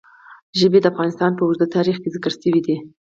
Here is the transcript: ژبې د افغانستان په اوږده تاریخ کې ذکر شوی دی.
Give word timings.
ژبې 0.59 0.79
د 0.81 0.85
افغانستان 0.91 1.31
په 1.35 1.43
اوږده 1.45 1.67
تاریخ 1.75 1.95
کې 2.01 2.09
ذکر 2.15 2.31
شوی 2.41 2.61
دی. 2.67 2.77